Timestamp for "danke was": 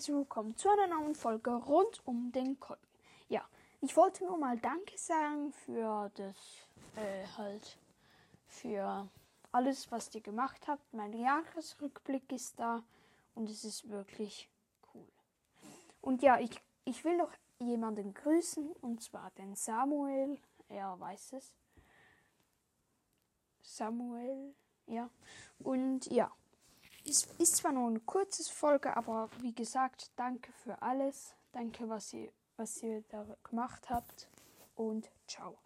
31.52-32.12